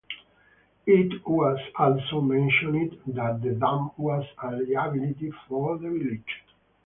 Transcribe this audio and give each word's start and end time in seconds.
It 0.87 1.23
was 1.27 1.59
also 1.77 2.21
mentioned 2.21 2.97
that 3.13 3.39
the 3.43 3.51
dam 3.51 3.91
was 3.97 4.25
a 4.41 4.49
liability 4.53 5.31
for 5.47 5.77
the 5.77 5.89
village. 5.91 6.43